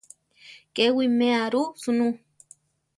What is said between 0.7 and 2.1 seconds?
Ke wiméa ru sunú.